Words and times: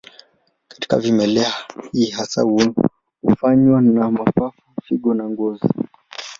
Katika 0.67 0.99
vimelea, 0.99 1.53
hii 1.91 2.09
hasa 2.09 2.41
hufanywa 3.21 3.81
na 3.81 4.11
mapafu, 4.11 4.61
figo 4.83 5.13
na 5.13 5.29
ngozi. 5.29 5.67